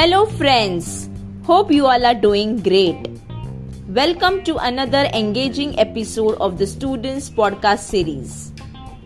[0.00, 1.10] Hello, friends.
[1.44, 2.96] Hope you all are doing great.
[3.86, 8.50] Welcome to another engaging episode of the Students Podcast series.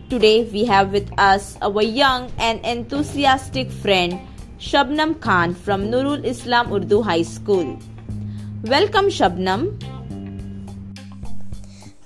[0.09, 4.21] Today, we have with us our young and enthusiastic friend
[4.57, 7.77] Shabnam Khan from Nurul Islam Urdu High School.
[8.63, 9.75] Welcome, Shabnam.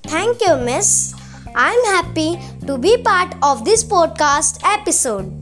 [0.01, 1.13] Thank you, Miss.
[1.53, 5.38] I'm happy to be part of this podcast episode.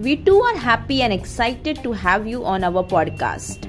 [0.00, 3.66] We too are happy and excited to have you on our podcast.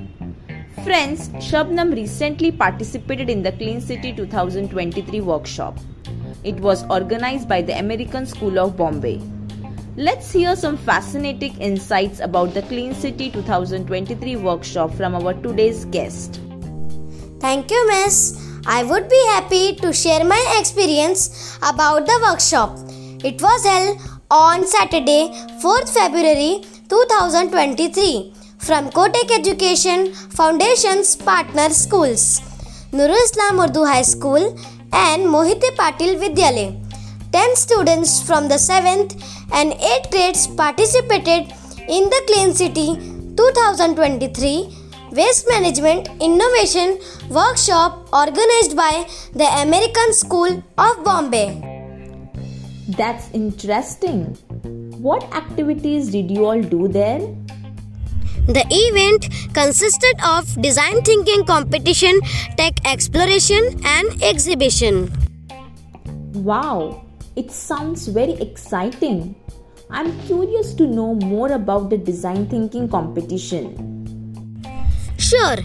[0.86, 5.78] Friends, Shabnam recently participated in the Clean City 2023 workshop.
[6.46, 9.20] It was organized by the American School of Bombay.
[9.98, 16.40] Let's hear some fascinating insights about the Clean City 2023 workshop from our today's guest.
[17.42, 18.40] Thank you, Miss.
[18.66, 22.80] I would be happy to share my experience about the workshop.
[23.22, 25.30] It was held on Saturday,
[25.62, 32.40] 4th February 2023 from Kotak Education Foundation's partner schools,
[32.94, 34.58] Nurul Islam Urdu High School
[34.94, 36.70] and Mohite Patil Vidyalay.
[37.34, 39.12] 10 students from the 7th
[39.54, 41.52] and 8th grades participated
[41.90, 42.96] in the Clean City
[43.36, 44.78] 2023
[45.12, 46.98] Waste Management Innovation
[47.30, 51.71] Workshop organized by the American School of Bombay.
[52.98, 54.36] That's interesting.
[55.02, 57.20] What activities did you all do there?
[58.48, 62.20] The event consisted of design thinking competition,
[62.58, 65.12] tech exploration, and exhibition.
[66.34, 69.36] Wow, it sounds very exciting.
[69.90, 74.02] I'm curious to know more about the design thinking competition.
[75.18, 75.58] Sure.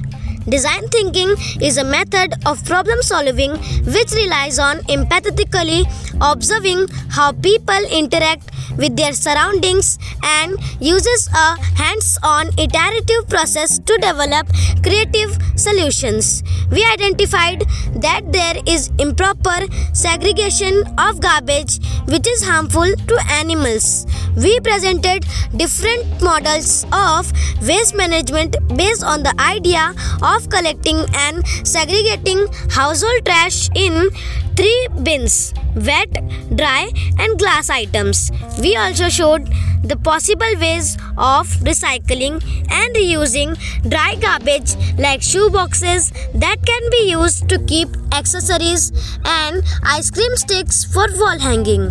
[0.49, 3.57] Design thinking is a method of problem solving
[3.95, 5.83] which relies on empathetically
[6.21, 13.99] observing how people interact with their surroundings and uses a hands on iterative process to
[13.99, 14.47] develop
[14.85, 16.43] creative solutions.
[16.71, 17.65] We identified
[17.97, 24.07] that there is improper segregation of garbage which is harmful to animals.
[24.37, 27.33] We presented different models of
[27.67, 34.11] waste management based on the idea of collecting and segregating household trash in
[34.57, 36.11] three bins wet,
[36.57, 38.33] dry, and glass items.
[38.61, 39.47] We also showed
[39.83, 43.57] the possible ways of recycling and reusing
[43.89, 48.93] dry garbage like shoe boxes that can be used to keep accessories
[49.25, 51.87] and ice cream sticks for wall hanging.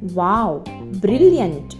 [0.00, 0.62] Wow,
[1.00, 1.74] brilliant!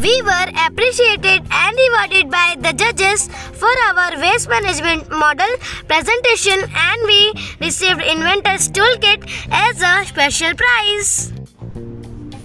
[0.00, 3.28] We were appreciated and rewarded by the judges
[3.60, 5.52] for our waste management model
[5.88, 11.32] presentation and we received Inventor's Toolkit as a special prize.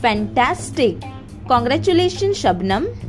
[0.02, 0.98] Fantastic!
[1.48, 3.03] Congratulations, Shabnam.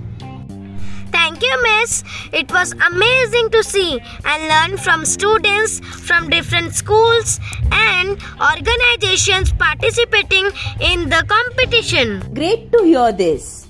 [1.44, 2.02] You, Miss.
[2.32, 7.38] It was amazing to see and learn from students from different schools
[7.70, 8.18] and
[8.52, 10.46] organizations participating
[10.80, 12.20] in the competition.
[12.34, 13.68] Great to hear this.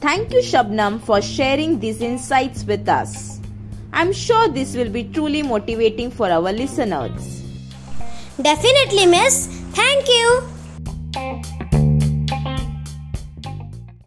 [0.00, 3.40] Thank you, Shabnam, for sharing these insights with us.
[3.92, 7.42] I'm sure this will be truly motivating for our listeners.
[8.40, 9.46] Definitely, Miss.
[9.72, 10.53] Thank you.